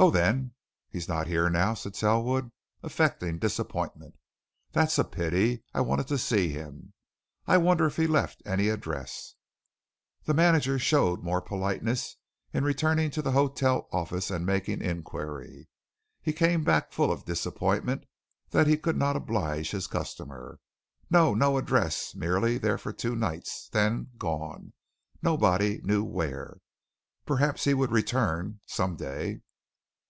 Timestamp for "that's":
4.70-4.96